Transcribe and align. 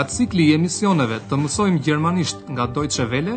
Nga 0.00 0.04
cikli 0.16 0.44
i 0.48 0.52
emisioneve 0.56 1.16
të 1.28 1.36
mësojmë 1.36 1.80
gjermanisht 1.84 2.46
nga 2.56 2.64
Deutsche 2.72 3.04
vele, 3.10 3.34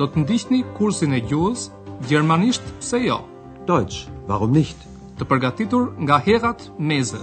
do 0.00 0.06
të 0.08 0.22
ndihni 0.22 0.60
kursin 0.78 1.12
e 1.12 1.18
gjuhës 1.28 1.64
Gjermanisht 2.08 2.64
pse 2.78 3.00
jo? 3.02 3.18
Deutsch, 3.68 4.06
warum 4.30 4.54
nicht? 4.56 4.86
Të 5.20 5.26
përgatitur 5.32 5.84
nga 6.08 6.16
Herat 6.28 6.64
Meze. 6.92 7.20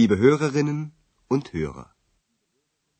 Liebe 0.00 0.18
Hörerinnen 0.24 0.82
und 1.36 1.54
Hörer. 1.54 1.86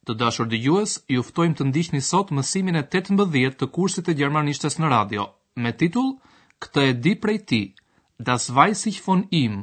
Të 0.06 0.20
dashur 0.23 0.46
dëgjues, 0.54 1.00
juftojmë 1.18 1.59
të 1.59 1.70
ndiqni 1.73 2.04
sot 2.14 2.30
mësimin 2.38 2.78
e 2.78 2.86
18 2.95 3.54
të 3.59 3.73
kursit 3.78 4.06
të 4.06 4.20
gjermanishtes 4.23 4.78
në 4.84 4.96
radio 4.98 5.30
me 5.61 5.73
titull 5.80 6.12
Këtë 6.65 6.83
e 6.92 6.92
di 7.05 7.12
prej 7.23 7.38
ti, 7.51 7.61
das 8.29 8.45
weiß 8.56 8.80
ich 8.91 9.01
von 9.02 9.24
ihm. 9.38 9.56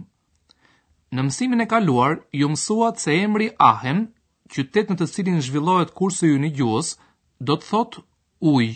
Në 1.16 1.24
mësimin 1.30 1.64
e 1.64 1.68
kaluar, 1.72 2.18
ju 2.36 2.50
mësuat 2.52 3.00
se 3.00 3.16
emri 3.24 3.48
Ahen, 3.68 4.02
qytet 4.52 4.92
në 4.92 4.98
të 5.00 5.08
cilin 5.14 5.40
zhvillohet 5.46 5.94
kursi 5.96 6.34
ju 6.34 6.42
një 6.44 6.50
gjuhës, 6.60 6.90
do 7.40 7.56
të 7.56 7.68
thot 7.70 7.98
uj. 8.52 8.68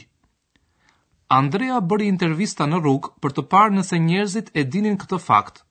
Andrea 1.42 1.82
bëri 1.84 2.08
intervista 2.14 2.68
në 2.72 2.80
rrugë 2.86 3.12
për 3.22 3.36
të 3.36 3.46
parë 3.54 3.76
nëse 3.82 4.00
njerëzit 4.08 4.54
e 4.56 4.64
dinin 4.76 4.96
këtë 5.04 5.20
fakt. 5.28 5.62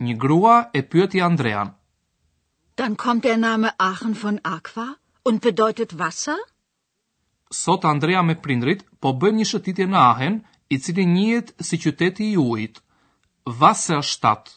Një 0.00 0.16
grua 0.24 0.56
e 0.72 0.82
pyeti 0.94 1.20
Andrean. 1.30 1.74
Dan 2.80 2.96
kommt 2.96 3.28
der 3.28 3.36
Name 3.36 3.74
Aachen 3.90 4.14
von 4.24 4.40
Aqua 4.56 4.88
und 5.26 5.42
bedeutet 5.42 5.98
Wasser? 5.98 6.40
sot 7.50 7.84
Andrea 7.84 8.22
me 8.22 8.36
prindrit 8.38 8.84
po 9.02 9.12
bëjmë 9.16 9.38
një 9.40 9.46
shëtitje 9.48 9.86
në 9.88 9.98
Ahen, 9.98 10.38
i 10.70 10.76
cili 10.78 11.04
njihet 11.08 11.54
si 11.64 11.78
qyteti 11.80 12.26
i 12.32 12.36
ujit. 12.36 12.80
Vase 13.46 14.02
shtat. 14.02 14.50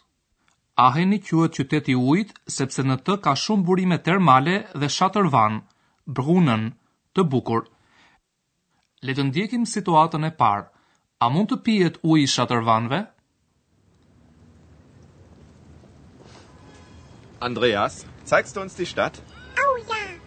i 0.77 1.19
quhet 1.29 1.53
qyteti 1.57 1.91
i 1.91 1.95
ujit 1.95 2.33
sepse 2.47 2.83
në 2.83 2.97
të 3.05 3.21
ka 3.21 3.35
shumë 3.35 3.63
burime 3.63 3.97
termale 3.97 4.65
dhe 4.75 4.89
shatërvan 4.89 5.61
brunën, 6.05 6.71
të 7.13 7.23
bukur. 7.29 7.63
Le 9.03 9.13
të 9.13 9.23
ndjekim 9.23 9.65
situatën 9.65 10.23
e 10.25 10.31
parë. 10.31 10.67
A 11.23 11.29
mund 11.29 11.49
të 11.49 11.57
pijet 11.63 11.97
uji 12.03 12.23
i 12.23 12.27
shatërvanëve? 12.27 13.05
Andreas, 17.39 18.05
zeigst 18.25 18.55
du 18.55 18.61
uns 18.61 18.75
die 18.75 18.85
Stadt? 18.85 19.21
Oh 19.63 19.77
ja. 19.79 20.19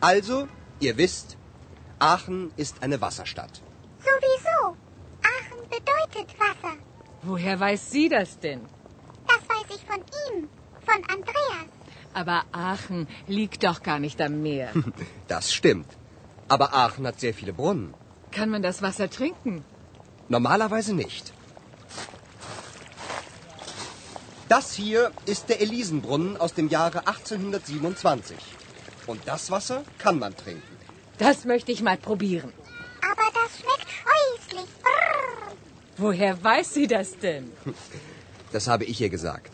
Also, 0.00 0.48
ihr 0.80 0.94
wisst, 0.96 1.36
Aachen 2.02 2.50
ist 2.56 2.82
eine 2.82 2.98
Wasserstadt. 3.02 3.60
Sowieso. 4.08 4.58
Aachen 5.36 5.60
bedeutet 5.76 6.28
Wasser. 6.40 6.74
Woher 7.22 7.60
weiß 7.60 7.90
sie 7.90 8.08
das 8.08 8.38
denn? 8.40 8.62
Das 9.30 9.42
weiß 9.54 9.66
ich 9.76 9.82
von 9.92 10.00
ihm, 10.20 10.48
von 10.88 11.00
Andreas. 11.16 11.70
Aber 12.14 12.38
Aachen 12.52 13.06
liegt 13.26 13.64
doch 13.64 13.82
gar 13.82 13.98
nicht 13.98 14.18
am 14.22 14.40
Meer. 14.42 14.70
Das 15.34 15.52
stimmt. 15.52 15.90
Aber 16.48 16.72
Aachen 16.74 17.06
hat 17.06 17.20
sehr 17.20 17.34
viele 17.34 17.52
Brunnen. 17.52 17.92
Kann 18.32 18.48
man 18.48 18.62
das 18.62 18.80
Wasser 18.82 19.10
trinken? 19.10 19.62
Normalerweise 20.28 20.94
nicht. 20.94 21.32
Das 24.48 24.72
hier 24.72 25.12
ist 25.26 25.48
der 25.50 25.60
Elisenbrunnen 25.60 26.36
aus 26.38 26.54
dem 26.54 26.68
Jahre 26.68 27.06
1827. 27.06 28.38
Und 29.06 29.20
das 29.28 29.50
Wasser 29.50 29.82
kann 29.98 30.18
man 30.18 30.34
trinken. 30.36 30.69
Das 31.20 31.44
möchte 31.44 31.70
ich 31.72 31.80
mal 31.88 31.98
probieren. 32.08 32.50
Aber 33.12 33.26
das 33.38 33.50
schmeckt 33.60 33.88
scheußlich. 34.00 34.70
Woher 36.04 36.34
weiß 36.42 36.68
sie 36.76 36.86
das 36.96 37.08
denn? 37.26 37.44
Das 38.52 38.66
habe 38.66 38.84
ich 38.84 38.98
ihr 39.00 39.10
gesagt. 39.10 39.52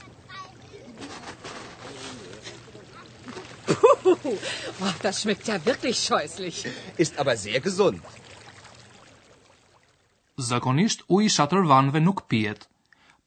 Puh, 3.66 4.14
oh, 4.14 4.96
das 5.02 5.20
schmeckt 5.20 5.46
ja 5.48 5.56
wirklich 5.70 5.96
scheußlich. 6.06 6.56
Ist 7.04 7.14
aber 7.22 7.34
sehr 7.36 7.60
gesund. 7.68 8.00
Zakonisht 10.48 11.00
u 11.10 11.20
i 11.20 11.28
shatërvanve 11.36 12.00
nuk 12.00 12.22
pjet, 12.28 12.64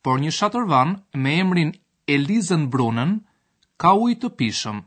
por 0.02 0.18
një 0.24 0.32
shatërvan 0.40 0.96
me 1.14 1.36
emrin 1.44 1.76
Elizen 2.18 2.66
Brunen 2.78 3.14
ka 3.78 3.94
uj 3.94 4.18
të 4.24 4.34
pishëm. 4.42 4.82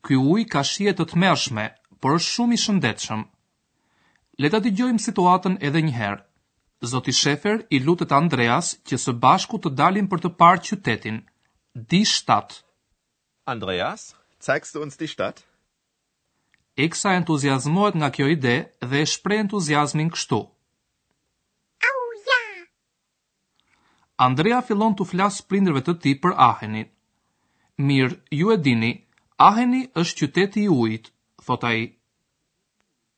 Ky 0.00 0.16
uj 0.34 0.48
ka 0.54 0.64
shiet 0.72 0.96
të 1.02 1.10
të 1.12 1.20
mershme 1.26 1.66
por 2.00 2.16
është 2.16 2.32
shumë 2.34 2.56
i 2.56 2.60
shëndetshëm. 2.64 3.24
Le 4.42 4.50
ta 4.52 4.60
dëgjojmë 4.64 5.02
situatën 5.04 5.58
edhe 5.68 5.82
një 5.86 5.94
herë. 5.98 6.22
Zoti 6.90 7.12
Shefer 7.20 7.60
i 7.76 7.80
lutet 7.84 8.14
Andreas 8.18 8.70
që 8.88 8.98
së 9.02 9.12
bashku 9.24 9.58
të 9.60 9.72
dalin 9.80 10.06
për 10.12 10.22
të 10.24 10.30
parë 10.40 10.62
qytetin. 10.68 11.18
Di 11.92 12.00
7. 12.08 12.60
Andreas, 13.52 14.06
zeigst 14.46 14.74
du 14.74 14.82
uns 14.84 14.96
die 15.00 15.08
Stadt? 15.12 15.42
Eksa 16.80 17.12
entuziazmohet 17.20 17.98
nga 18.00 18.08
kjo 18.14 18.30
ide 18.32 18.54
dhe 18.90 19.02
e 19.04 19.10
shpreh 19.12 19.42
entuziazmin 19.44 20.08
kështu. 20.14 20.38
Au 21.88 22.02
oh, 22.02 22.12
ja. 22.26 22.40
Andrea 24.28 24.62
fillon 24.64 24.96
të 24.96 25.08
flasë 25.12 25.44
prindrëve 25.50 25.84
të 25.88 25.94
tij 26.02 26.16
për 26.24 26.36
Ahenin. 26.48 26.88
Mirë, 27.88 28.16
ju 28.40 28.52
e 28.54 28.58
dini, 28.66 28.90
Aheni 29.48 29.82
është 30.02 30.18
qyteti 30.22 30.64
i 30.68 30.72
ujit, 30.76 31.10
thot 31.50 31.64
ai. 31.70 31.80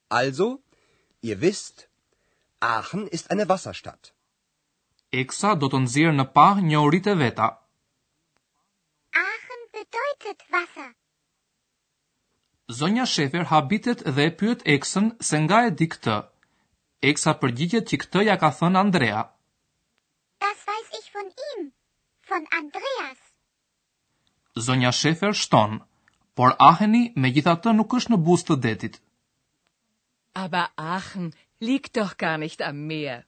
Also, 0.09 0.47
ihr 1.29 1.39
wisst, 1.47 1.77
Aachen 2.61 3.07
ist 3.17 3.27
eine 3.33 3.47
Wasserstadt. 3.53 4.05
Eksa 5.21 5.51
do 5.61 5.69
të 5.73 5.79
nxjerr 5.85 6.15
në 6.17 6.25
pah 6.37 6.57
një 6.69 6.79
urit 6.89 7.07
e 7.13 7.15
veta. 7.21 7.49
Aachen 9.23 9.63
bedeutet 9.77 10.45
Wasser. 10.57 10.91
Zonja 12.79 13.05
Schäfer 13.13 13.45
habitet 13.53 14.07
dhe 14.17 14.25
e 14.31 14.33
pyet 14.41 14.61
Eksën 14.75 15.07
se 15.29 15.37
nga 15.45 15.59
e 15.67 15.71
di 15.79 15.87
këtë. 15.93 16.17
Eksa 17.11 17.33
përgjigjet 17.41 17.89
që 17.91 17.97
këtë 18.03 18.21
ja 18.29 18.37
ka 18.41 18.51
thënë 18.59 18.81
Andrea. 18.85 19.21
Das 20.45 20.59
weiß 20.71 20.89
ich 21.01 21.11
von 21.17 21.29
ihm, 21.51 21.61
von 22.31 22.49
Andreas. 22.61 23.21
Zonja 24.67 24.93
Schäfer 24.97 25.33
shton 25.43 25.83
por 26.35 26.51
aheni 26.71 27.03
me 27.23 27.31
gjitha 27.37 27.57
të 27.65 27.73
nuk 27.79 27.95
është 27.99 28.15
në 28.15 28.19
bus 28.29 28.45
të 28.49 28.57
detit. 28.67 28.95
Aba 30.45 30.63
Aachen 30.91 31.27
liegt 31.69 31.95
doch 31.99 32.15
gar 32.23 32.39
nicht 32.45 32.65
am 32.69 32.77
Meer. 32.91 33.19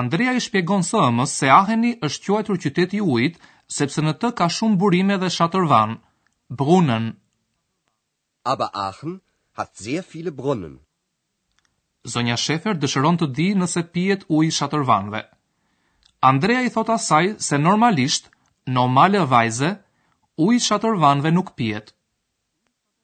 Andrea 0.00 0.36
i 0.38 0.42
shpjegon 0.44 0.84
së 0.86 1.00
ëmës 1.10 1.32
se 1.40 1.48
Aheni 1.54 1.90
është 2.08 2.26
quajtur 2.26 2.60
qyteti 2.64 2.98
i 3.00 3.06
ujit 3.14 3.40
sepse 3.78 4.02
në 4.04 4.12
të 4.22 4.30
ka 4.38 4.46
shumë 4.58 4.78
burime 4.82 5.16
dhe 5.22 5.30
shatërvan, 5.36 5.96
brunën. 6.60 7.08
Aba 8.54 8.70
Aachen 8.84 9.16
hat 9.58 9.70
sehr 9.82 10.06
viele 10.12 10.30
Brunnen. 10.40 10.78
Zonja 12.12 12.36
Schäfer 12.42 12.78
dëshiron 12.82 13.18
të 13.20 13.26
di 13.38 13.48
nëse 13.62 13.82
pijet 13.94 14.22
uji 14.36 14.52
i 14.54 14.56
shatërvanëve. 14.58 15.24
Andrea 16.30 16.62
i 16.64 16.70
thot 16.76 16.94
asaj 16.94 17.34
se 17.48 17.58
normalisht, 17.66 18.30
normale 18.78 19.26
vajze, 19.34 19.74
uji 20.44 20.56
i 20.60 20.64
shatorvanëve 20.66 21.30
nuk 21.36 21.50
pihet. 21.58 21.94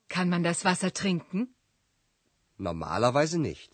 Kan 0.09 0.29
man 0.29 0.43
das 0.43 0.65
Wasser 0.65 0.93
trinken? 1.03 1.47
Normalerweise 2.67 3.37
nicht. 3.43 3.71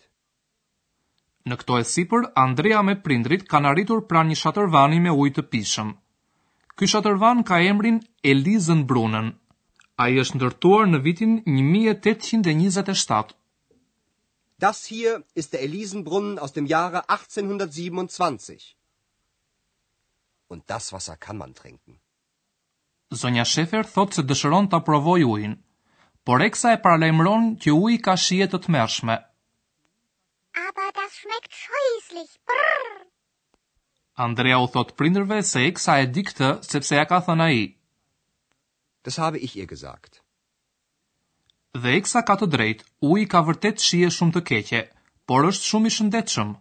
Në 1.47 1.57
këtë 1.61 1.77
sipër 1.91 2.25
Andrea 2.43 2.81
me 2.87 2.95
prindrit 3.05 3.45
kanë 3.51 3.69
arritur 3.71 4.03
pranë 4.11 4.31
një 4.33 4.41
shatorvani 4.41 4.99
me 5.05 5.15
ujë 5.23 5.35
të 5.37 5.45
pishëm. 5.53 5.93
Ky 6.79 6.89
shatorvan 6.93 7.43
ka 7.49 7.61
emrin 7.69 8.01
Elizën 8.33 8.83
Brunën. 8.91 9.31
Ai 10.03 10.13
është 10.23 10.39
ndërtuar 10.39 10.85
në 10.91 11.01
vitin 11.07 11.33
1827. 11.55 13.35
Das 14.63 14.83
hier 14.89 15.21
ist 15.35 15.51
der 15.53 15.61
Elisenbrunnen 15.67 16.39
aus 16.39 16.53
dem 16.55 16.65
Jahre 16.71 17.01
1827. 17.15 18.65
Und 20.47 20.69
das 20.69 20.91
Wasser 20.93 21.15
kann 21.15 21.37
man 21.37 21.53
trinken 21.53 22.02
zonja 23.17 23.43
Shefer 23.45 23.85
thot 23.95 24.15
se 24.17 24.23
dëshëron 24.29 24.67
të 24.69 24.77
aprovoj 24.81 25.21
ujnë, 25.35 25.57
por 26.27 26.43
Eksa 26.47 26.73
e 26.75 26.79
paralajmëron 26.85 27.49
që 27.63 27.75
uji 27.83 27.97
ka 28.05 28.15
shije 28.25 28.47
të 28.53 28.59
tmerrshme. 28.65 29.17
Aber 30.67 30.87
das 30.97 31.11
schmeckt 31.19 31.53
scheußlich. 31.57 32.33
Andrea 34.25 34.59
u 34.65 34.67
thot 34.73 34.91
prindërve 34.99 35.39
se 35.51 35.63
Eksa 35.69 35.99
e 36.03 36.07
di 36.15 36.23
këtë 36.29 36.49
sepse 36.71 36.95
ja 36.99 37.05
ka 37.09 37.21
thënë 37.27 37.47
ai. 37.49 37.63
Das 39.05 39.17
habe 39.23 39.39
ich 39.39 39.55
ihr 39.57 39.67
gesagt. 39.67 40.21
Dhe 41.81 41.95
Eksa 41.99 42.21
ka 42.21 42.35
të 42.39 42.47
drejt, 42.55 42.85
uji 43.09 43.25
ka 43.33 43.41
vërtet 43.49 43.81
shije 43.81 44.11
shumë 44.17 44.35
të 44.37 44.45
keqe, 44.51 44.81
por 45.27 45.49
është 45.49 45.67
shumë 45.71 45.89
i 45.91 45.95
shëndetshëm. 45.97 46.53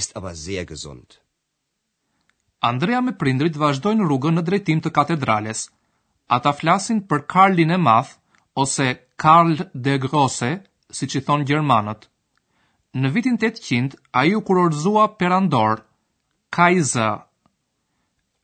Ist 0.00 0.16
aber 0.20 0.36
sehr 0.36 0.68
gesund. 0.68 1.19
Andrea 2.60 3.00
me 3.00 3.16
prindrit 3.20 3.56
vazhdojnë 3.56 4.04
rrugën 4.06 4.36
në 4.36 4.42
drejtim 4.48 4.80
të 4.84 4.90
katedrales. 4.96 5.62
Ata 6.36 6.52
flasin 6.56 6.98
për 7.12 7.22
Karlin 7.34 7.72
e 7.72 7.78
Math, 7.84 8.10
ose 8.64 8.88
Karl 9.24 9.54
de 9.86 9.94
Grosse, 10.04 10.50
si 10.98 11.06
që 11.08 11.22
thonë 11.28 11.46
Gjermanët. 11.50 12.04
Në 13.00 13.10
vitin 13.14 13.38
800, 13.48 13.96
a 14.12 14.24
ju 14.28 14.42
kurorzua 14.50 15.06
per 15.20 15.32
Andor, 15.38 15.80
Kaiser. 16.58 17.16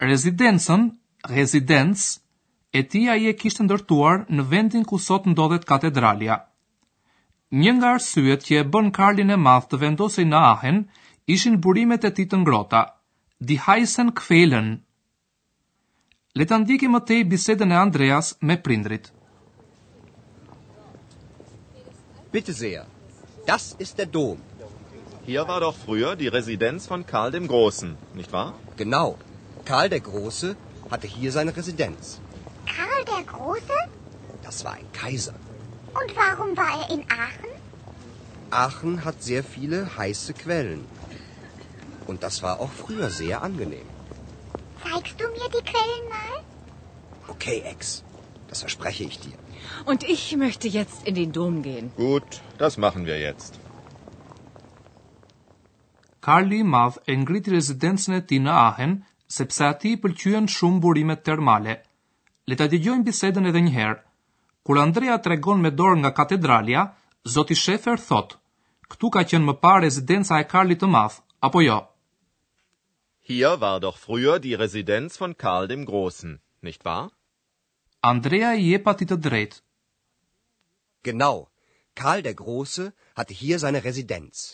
Rezidencën, 0.00 0.88
rezidencë, 1.36 2.08
e 2.76 2.82
a 3.10 3.14
i 3.20 3.28
e 3.28 3.32
kishtë 3.40 3.64
ndërtuar 3.66 4.24
në 4.36 4.42
vendin 4.52 4.82
ku 4.84 4.98
sot 5.00 5.24
ndodhet 5.32 5.64
katedralja. 5.70 6.36
Një 7.60 7.72
nga 7.78 7.92
arsyet 7.98 8.44
që 8.48 8.54
e 8.60 8.64
bën 8.74 8.90
Karlin 8.96 9.30
e 9.30 9.36
Math 9.46 9.68
të 9.70 9.76
vendosej 9.84 10.24
në 10.32 10.38
Ahen, 10.54 10.78
ishin 11.36 11.60
burimet 11.66 12.04
e 12.08 12.12
ti 12.18 12.24
të 12.32 12.40
ngrota– 12.42 12.82
Die 13.38 13.60
heißen 13.60 14.14
Quellen. 14.14 14.82
Letandique 16.32 16.88
Matei 16.88 17.22
besedene 17.22 17.78
Andreas 17.78 18.34
me 18.40 18.56
prindrit. 18.56 19.12
Bitte 22.32 22.54
sehr. 22.54 22.86
Das 23.46 23.74
ist 23.78 23.98
der 23.98 24.06
Dom. 24.06 24.38
Hier 25.26 25.46
war 25.48 25.60
doch 25.60 25.76
früher 25.76 26.16
die 26.16 26.28
Residenz 26.28 26.86
von 26.86 27.04
Karl 27.04 27.30
dem 27.30 27.46
Großen, 27.46 27.96
nicht 28.14 28.32
wahr? 28.32 28.54
Genau. 28.78 29.18
Karl 29.66 29.90
der 29.90 30.00
Große 30.00 30.56
hatte 30.90 31.06
hier 31.06 31.30
seine 31.30 31.54
Residenz. 31.54 32.20
Karl 32.64 33.04
der 33.04 33.22
Große? 33.22 33.78
Das 34.44 34.64
war 34.64 34.72
ein 34.72 34.90
Kaiser. 34.94 35.34
Und 36.00 36.16
warum 36.16 36.56
war 36.56 36.72
er 36.80 36.90
in 36.90 37.00
Aachen? 37.00 37.52
Aachen 38.50 39.04
hat 39.04 39.22
sehr 39.22 39.44
viele 39.44 39.98
heiße 39.98 40.32
Quellen. 40.32 40.86
und 42.08 42.22
das 42.22 42.42
war 42.42 42.54
auch 42.60 42.70
oh, 42.78 42.82
früher 42.82 43.10
sehr 43.10 43.42
angenehm. 43.42 43.88
Zeigst 44.84 45.16
du 45.20 45.26
mir 45.38 45.48
die 45.56 45.62
Quellen 45.70 46.04
mal? 46.14 46.36
Okay, 47.34 47.58
Ex. 47.72 48.02
Das 48.48 48.60
verspreche 48.60 49.04
ich 49.04 49.18
dir. 49.24 49.38
Und 49.90 50.02
ich 50.14 50.24
möchte 50.36 50.68
jetzt 50.68 51.06
in 51.12 51.16
den 51.16 51.32
Dom 51.32 51.62
gehen. 51.62 51.90
Gut, 51.96 52.40
das 52.58 52.76
machen 52.86 53.06
wir 53.06 53.18
jetzt. 53.20 53.58
Karli 56.26 56.62
madh 56.74 56.96
e 57.12 57.16
ngrit 57.22 57.48
rezidencën 57.54 58.14
e 58.14 58.20
tij 58.30 58.40
në 58.46 58.54
ahen, 58.60 58.94
sepse 59.38 59.64
aty 59.66 59.92
i 59.94 59.98
pëlqyen 60.04 60.46
shumë 60.54 60.80
burimet 60.84 61.22
termale. 61.28 61.76
Le 62.50 62.58
ta 62.60 62.66
dëgjojmë 62.72 63.06
bisedën 63.10 63.50
edhe 63.50 63.62
një 63.66 63.74
herë. 63.78 64.00
Kur 64.66 64.78
Andrea 64.86 65.18
tregon 65.22 65.60
me 65.62 65.70
dorë 65.78 65.98
nga 66.02 66.14
katedralja, 66.20 66.86
Zoti 67.34 67.54
Shefer 67.58 67.98
thot: 68.08 68.36
"Ktu 68.92 69.10
ka 69.10 69.22
qenë 69.30 69.48
më 69.50 69.56
parë 69.62 69.84
rezidenca 69.86 70.38
e 70.42 70.48
Karlit 70.52 70.82
të 70.82 70.88
Madh, 70.94 71.20
apo 71.46 71.62
jo?" 71.62 71.78
Hier 73.30 73.60
war 73.60 73.80
doch 73.80 73.96
früher 74.00 74.38
die 74.42 74.54
Residenz 74.58 75.16
von 75.16 75.32
Karl 75.36 75.66
dem 75.66 75.84
Großen, 75.84 76.38
nicht 76.66 76.84
wahr? 76.88 77.06
Andrea 78.10 78.50
i 78.58 78.68
jepati 78.70 79.08
të 79.12 79.16
drejt. 79.24 79.56
Genau, 81.08 81.48
Karl 82.02 82.22
der 82.26 82.34
Große 82.40 82.86
hatte 83.22 83.34
hier 83.38 83.58
seine 83.62 83.80
Residenz. 83.86 84.44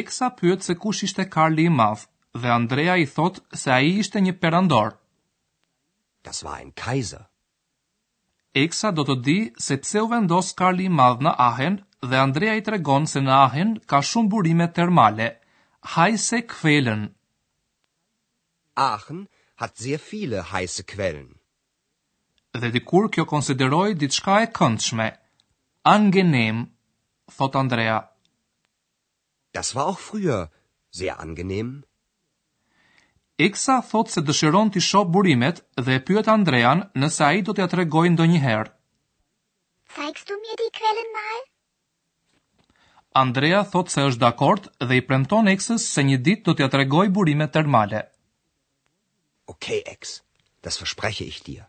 Eksa 0.00 0.30
pyet 0.38 0.64
se 0.68 0.74
kush 0.84 1.02
ishte 1.08 1.26
Karl 1.34 1.58
i 1.58 1.68
madh 1.80 2.06
dhe 2.44 2.52
Andrea 2.56 2.96
i 3.04 3.06
thot 3.18 3.42
se 3.64 3.74
ai 3.76 3.92
ishte 4.04 4.22
një 4.28 4.34
perandor. 4.44 4.96
Das 6.30 6.42
war 6.46 6.56
ein 6.62 6.72
Kaiser. 6.84 7.22
Eksa 8.64 8.88
do 9.00 9.04
të 9.10 9.18
di 9.28 9.36
se 9.68 9.78
pse 9.84 10.06
u 10.08 10.12
vendos 10.16 10.54
Karl 10.62 10.80
i 10.80 10.88
madh 11.02 11.20
në 11.28 11.36
Aachen 11.48 11.78
dhe 12.08 12.22
Andrea 12.24 12.56
i 12.56 12.64
tregon 12.70 13.06
se 13.14 13.20
në 13.28 13.36
Aachen 13.44 13.76
ka 13.92 14.00
shumë 14.12 14.32
burime 14.38 14.70
termale. 14.80 15.32
Hajse 15.96 16.46
Quellen. 16.56 17.10
Aachen 18.74 19.28
hat 19.56 19.76
sehr 19.76 19.98
viele 19.98 20.52
heiße 20.52 20.84
Quellen. 20.84 21.38
Dhe 22.54 22.70
dikur 22.72 23.08
kjo 23.10 23.24
konsideroj 23.26 23.94
diçka 24.00 24.42
e 24.42 24.46
këndshme. 24.46 25.12
Angenehm, 25.84 26.66
thot 27.36 27.56
Andrea. 27.56 28.08
Das 29.52 29.74
war 29.74 29.86
auch 29.86 29.98
früher 29.98 30.50
sehr 30.90 31.20
angenehm. 31.20 31.84
Iksa 33.38 33.80
thot 33.88 34.08
se 34.12 34.20
dëshiron 34.20 34.70
të 34.74 34.80
shoh 34.86 35.06
burimet 35.14 35.62
dhe 35.86 36.00
pyet 36.08 36.28
Andrean 36.28 36.82
nëse 37.00 37.24
ai 37.26 37.40
do 37.46 37.52
të 37.54 37.60
ja 37.62 37.68
tregoj 37.72 38.06
ndonjëherë. 38.12 38.70
Zeigst 39.96 40.26
du 40.28 40.34
mir 40.44 40.56
die 40.62 40.72
Quellen 40.78 41.08
mal? 41.18 41.40
Andrea 43.22 43.62
thot 43.72 43.88
se 43.94 44.02
është 44.10 44.20
dakord 44.24 44.68
dhe 44.86 44.96
i 45.00 45.06
premton 45.08 45.48
Iksës 45.54 45.86
se 45.94 46.02
një 46.10 46.18
ditë 46.28 46.44
do 46.46 46.52
të 46.58 46.66
atregoj 46.68 47.06
burimet 47.18 47.52
termale 47.56 48.02
okay, 49.52 49.80
X. 49.98 50.00
Das 50.66 50.74
verspreche 50.82 51.24
ich 51.30 51.38
dir. 51.48 51.62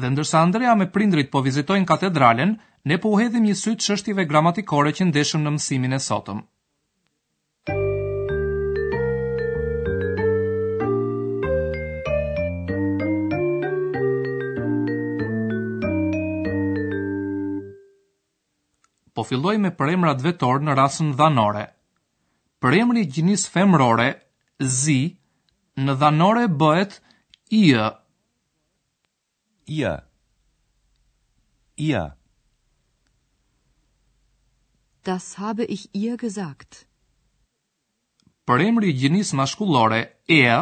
Dhe 0.00 0.08
ndërsa 0.10 0.38
Andrea 0.46 0.72
me 0.78 0.88
prindrit 0.94 1.28
po 1.32 1.40
vizitojnë 1.48 1.86
katedralen, 1.92 2.56
ne 2.90 2.96
po 3.02 3.12
uhedhim 3.16 3.44
një 3.48 3.54
sytë 3.60 3.90
qështive 3.90 4.24
gramatikore 4.30 4.90
që 4.98 5.08
ndeshëm 5.12 5.44
në 5.46 5.52
mësimin 5.56 5.96
e 5.98 6.02
sotëm. 6.08 6.42
Po 19.14 19.22
filloj 19.30 19.54
me 19.64 19.70
për 19.78 19.92
emrat 19.94 20.22
vetor 20.26 20.58
në 20.66 20.74
rasën 20.80 21.10
dhanore. 21.20 21.68
Për 22.64 22.74
emri 22.80 23.02
gjinis 23.14 23.44
femrore, 23.56 24.08
zi, 24.80 24.98
në 25.82 25.94
dhanore 26.00 26.44
bëhet 26.62 26.98
ia. 27.58 27.86
i 29.66 29.78
Ia. 31.84 32.02
Das 35.04 35.34
habe 35.38 35.64
ich 35.64 35.88
ihr 35.92 36.16
gesagt. 36.16 36.84
Për 38.46 38.62
emri 38.68 38.92
gjinis 38.94 39.32
mashkullore, 39.40 39.98
ea, 40.28 40.60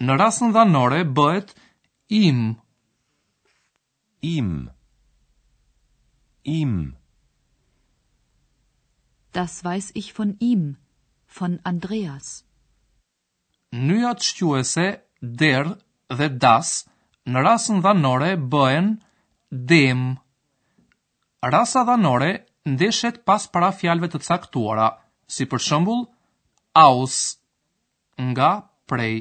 në 0.00 0.12
rasën 0.20 0.52
dhanore 0.54 1.00
bëhet 1.20 1.54
im. 2.10 2.56
Im. 4.20 4.68
Im. 6.44 6.96
Das 9.32 9.64
weiß 9.64 9.92
ich 9.94 10.12
von 10.12 10.36
ihm, 10.40 10.76
von 11.26 11.58
Andreas. 11.64 12.40
Im 12.42 12.53
njëjat 13.86 14.20
shqyese 14.28 14.86
der 15.40 15.64
dhe 16.18 16.28
das 16.44 16.68
në 17.32 17.38
rasën 17.46 17.78
dhanore 17.84 18.30
bëhen 18.52 18.88
dem. 19.70 20.02
Rasa 21.54 21.80
dhanore 21.88 22.30
ndeshet 22.72 23.16
pas 23.28 23.42
para 23.52 23.70
fjalve 23.78 24.06
të 24.10 24.18
caktuara, 24.26 24.88
si 25.34 25.42
për 25.50 25.60
shembull 25.66 26.02
aus 26.86 27.16
nga 28.30 28.52
prej. 28.90 29.16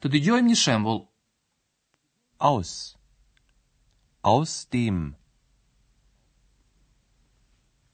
Të 0.00 0.06
dëgjojmë 0.12 0.48
një 0.50 0.56
shembull. 0.64 1.00
Aus. 2.50 2.70
Aus 4.32 4.52
dem. 4.74 4.98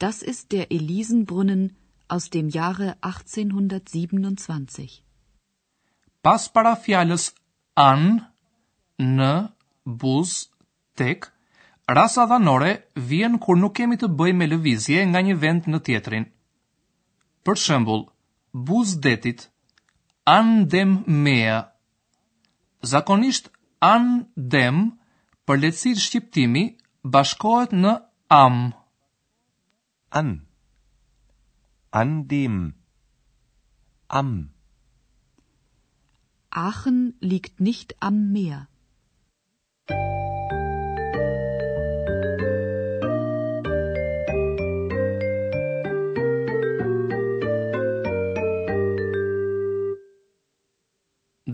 Das 0.03 0.23
ist 0.33 0.51
der 0.53 0.67
Elisenbrunnen 0.79 1.65
aus 2.09 2.31
dem 2.35 2.49
Jahre 2.49 2.95
1827 3.13 5.05
pas 6.23 6.49
para 6.53 6.77
an, 7.79 8.21
në, 8.99 9.33
buz, 9.87 10.33
tek, 10.99 11.29
rasa 11.87 12.25
dhanore 12.27 12.73
vjen 12.97 13.39
kur 13.39 13.57
nuk 13.57 13.75
kemi 13.79 13.97
të 14.01 14.09
bëj 14.19 14.33
me 14.35 14.47
lëvizje 14.51 15.05
nga 15.13 15.21
një 15.23 15.37
vend 15.43 15.63
në 15.71 15.79
tjetrin. 15.87 16.25
Për 17.45 17.57
shëmbull, 17.65 18.03
buz 18.53 18.97
detit, 19.05 19.47
an 20.27 20.67
dem 20.73 20.99
mea. 21.07 21.61
Zakonisht, 22.83 23.47
an 23.81 24.27
dem, 24.37 24.89
për 25.47 25.63
letësir 25.63 25.97
shqiptimi, 26.07 26.65
bashkohet 27.15 27.73
në 27.73 27.95
am. 28.35 28.59
An, 30.11 30.31
an 31.93 32.11
am. 34.19 34.29
Aachen 36.51 37.15
liegt 37.21 37.61
nicht 37.61 37.95
am 38.01 38.33
Meer. 38.33 38.67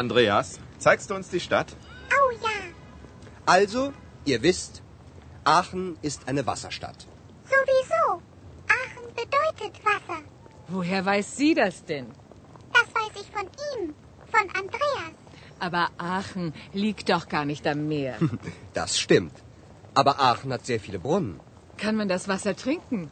Andreas, 0.01 0.59
zeigst 0.77 1.09
du 1.09 1.15
uns 1.15 1.27
die 1.35 1.39
Stadt? 1.39 1.69
Oh 2.17 2.29
ja. 2.45 2.49
Also, 3.55 3.81
ihr 4.25 4.39
wisst, 4.43 4.81
Aachen 5.59 5.85
ist 6.09 6.27
eine 6.27 6.43
Wasserstadt. 6.49 7.07
Sowieso. 7.53 8.03
Aachen 8.81 9.07
bedeutet 9.21 9.73
Wasser. 9.91 10.19
Woher 10.75 11.01
weiß 11.09 11.27
sie 11.37 11.53
das 11.61 11.83
denn? 11.91 12.05
Das 12.77 12.87
weiß 12.99 13.13
ich 13.23 13.29
von 13.37 13.47
ihm, 13.69 13.81
von 14.35 14.45
Andreas. 14.61 15.15
Aber 15.67 15.83
Aachen 15.97 16.53
liegt 16.73 17.09
doch 17.13 17.27
gar 17.27 17.45
nicht 17.45 17.65
am 17.73 17.87
Meer. 17.93 18.15
Das 18.79 18.99
stimmt. 19.05 19.35
Aber 20.03 20.13
Aachen 20.31 20.51
hat 20.53 20.63
sehr 20.67 20.79
viele 20.85 20.99
Brunnen. 21.07 21.39
Kann 21.83 21.95
man 21.95 22.07
das 22.15 22.27
Wasser 22.27 22.53
trinken? 22.65 23.09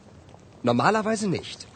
Normalerweise 0.71 1.27
nicht. 1.29 1.67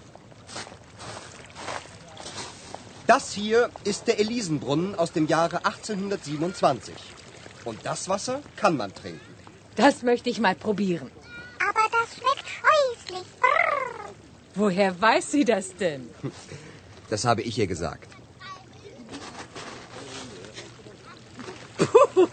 Das 3.12 3.34
hier 3.34 3.72
ist 3.86 4.06
der 4.08 4.20
Elisenbrunnen 4.24 4.94
aus 4.94 5.12
dem 5.14 5.26
Jahre 5.26 5.60
1827. 5.66 6.94
Und 7.66 7.80
das 7.84 8.08
Wasser 8.08 8.40
kann 8.56 8.78
man 8.78 8.94
trinken. 8.94 9.34
Das 9.76 10.04
möchte 10.10 10.30
ich 10.30 10.40
mal 10.46 10.54
probieren. 10.54 11.10
Aber 11.70 11.86
das 11.98 12.10
schmeckt 12.18 12.48
scheußlich. 12.58 13.28
Brrr. 13.42 14.14
Woher 14.62 14.92
weiß 15.02 15.32
sie 15.32 15.44
das 15.46 15.76
denn? 15.76 16.08
Das 17.10 17.26
habe 17.26 17.42
ich 17.42 17.56
ihr 17.58 17.66
gesagt. 17.66 18.10
Puh, 21.78 22.28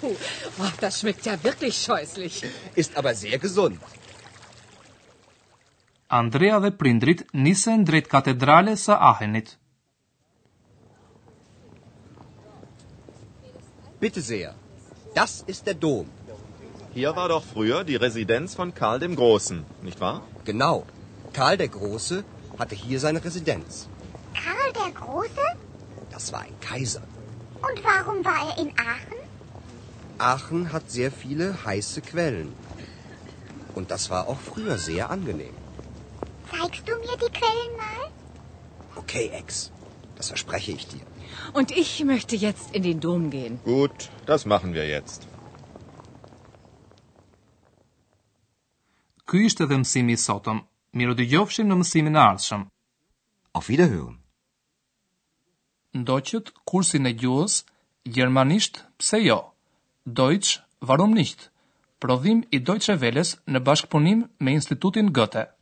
oh, 0.65 0.75
das 0.83 1.01
schmeckt 1.01 1.25
ja 1.25 1.35
wirklich 1.43 1.75
scheußlich. 1.85 2.45
Ist 2.75 2.93
aber 3.01 3.15
sehr 3.15 3.39
gesund. 3.47 3.81
Andrea 6.21 6.59
dhe 6.65 6.73
prindrit 6.83 7.21
nisen 7.45 7.87
drejt 7.89 8.11
katedrales 8.17 8.89
së 8.91 8.97
Ahenit. 9.13 9.57
Bitte 14.01 14.21
sehr. 14.21 14.55
Das 15.15 15.43
ist 15.47 15.67
der 15.67 15.73
Dom. 15.75 16.07
Hier 16.93 17.17
war 17.17 17.29
doch 17.31 17.45
früher 17.53 17.83
die 17.85 17.97
Residenz 17.97 18.55
von 18.55 18.75
Karl 18.75 18.99
dem 19.01 19.17
Großen, 19.17 19.65
nicht 19.83 20.01
wahr? 20.01 20.23
Genau. 20.45 20.85
Karl 21.33 21.57
der 21.57 21.69
Große 21.69 22.23
hatte 22.59 22.75
hier 22.75 23.01
seine 23.01 23.23
Residenz. 23.25 23.89
Karl 24.43 24.69
der 24.81 24.91
Große? 25.01 25.47
Das 26.13 26.31
war 26.33 26.41
ein 26.43 26.57
Kaiser. 26.61 27.03
Und 27.67 27.83
warum 27.93 28.23
war 28.25 28.41
er 28.49 28.59
in 28.65 28.71
Aachen? 28.95 29.21
Aachen 30.35 30.73
hat 30.75 30.91
sehr 30.91 31.11
viele 31.11 31.49
heiße 31.65 32.01
Quellen. 32.03 32.53
Und 33.75 33.91
das 33.91 34.09
war 34.11 34.23
auch 34.29 34.41
früher 34.51 34.77
sehr 34.79 35.09
angenehm. 35.11 35.57
Zeigst 36.51 36.85
du 36.89 36.93
mir 37.05 37.17
die 37.25 37.33
Quellen 37.41 37.73
mal? 37.83 38.05
Okay, 38.97 39.29
Ex. 39.43 39.71
Das 40.17 40.29
verspreche 40.29 40.73
ich 40.73 40.87
dir. 40.89 41.07
Und 41.53 41.71
ich 41.71 42.05
möchte 42.05 42.37
jetzt 42.37 42.75
in 42.75 42.83
den 42.83 43.01
Dom 43.01 43.31
gehen. 43.31 43.61
Gut, 43.65 44.11
das 44.27 44.45
machen 44.47 44.73
wir 44.75 44.87
jetzt. 44.89 45.27
Ky 49.31 49.41
ishte 49.47 49.67
dhe 49.71 49.77
mësimi 49.83 50.15
i 50.15 50.21
sotëm. 50.23 50.61
Miro 50.97 51.15
dy 51.19 51.25
gjofshim 51.33 51.67
në 51.69 51.77
mësimin 51.81 52.17
e 52.19 52.23
ardhshëm. 52.25 52.63
Auf 53.59 53.69
Wiederhören. 53.71 54.21
Ndoqët 55.97 56.53
kursin 56.71 57.09
e 57.11 57.13
gjuhës 57.23 57.57
Gjermanisht 58.17 58.83
pse 59.03 59.19
jo? 59.25 59.39
Dojqë, 60.19 60.61
warum 60.91 61.15
nicht? 61.19 61.49
Prodhim 62.01 62.45
i 62.53 62.59
e 62.61 62.97
Veles 63.03 63.35
në 63.47 63.65
bashkëpunim 63.67 64.29
me 64.39 64.51
Institutin 64.53 65.11
Goethe. 65.13 65.56